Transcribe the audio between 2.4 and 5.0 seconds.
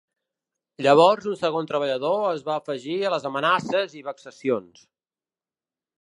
va afegir a les amenaces i vexacions.